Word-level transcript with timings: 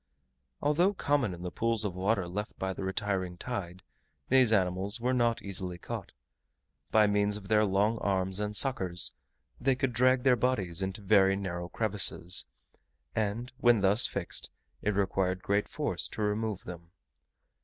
Although 0.63 0.95
common 0.95 1.31
in 1.31 1.43
the 1.43 1.51
pools 1.51 1.85
of 1.85 1.93
water 1.93 2.27
left 2.27 2.57
by 2.57 2.73
the 2.73 2.83
retiring 2.83 3.37
tide, 3.37 3.83
these 4.29 4.51
animals 4.51 4.99
were 4.99 5.13
not 5.13 5.43
easily 5.43 5.77
caught. 5.77 6.11
By 6.89 7.05
means 7.05 7.37
of 7.37 7.49
their 7.49 7.63
long 7.65 7.99
arms 7.99 8.39
and 8.39 8.55
suckers, 8.55 9.13
they 9.59 9.75
could 9.75 9.93
drag 9.93 10.23
their 10.23 10.35
bodies 10.35 10.81
into 10.81 11.01
very 11.03 11.35
narrow 11.35 11.69
crevices; 11.69 12.45
and 13.15 13.51
when 13.59 13.81
thus 13.81 14.07
fixed, 14.07 14.49
it 14.81 14.95
required 14.95 15.43
great 15.43 15.69
force 15.69 16.07
to 16.07 16.23
remove 16.23 16.63
them. 16.63 16.89